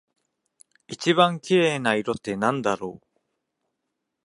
[0.87, 3.07] 一番綺麗な色ってなんだろう？